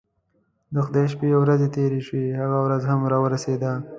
د 0.73 0.75
خدای 0.85 1.05
شپې 1.13 1.27
او 1.35 1.41
ورځې 1.43 1.67
تیرې 1.75 2.01
شوې 2.07 2.27
هغه 2.41 2.57
ورځ 2.65 2.81
هم 2.91 2.99
راورسېده. 3.11 3.71